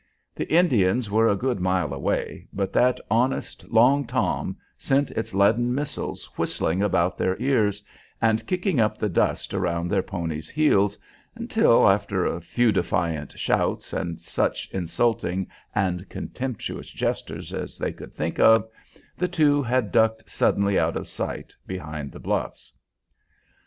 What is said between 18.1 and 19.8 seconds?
think of, the two